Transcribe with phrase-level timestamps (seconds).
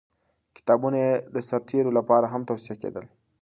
[0.55, 3.05] کتابونه یې د سرتېرو لپاره هم توصیه کېدل.